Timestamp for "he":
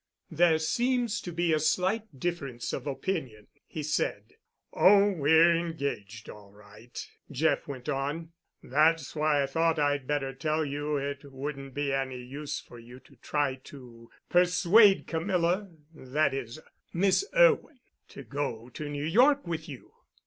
3.67-3.83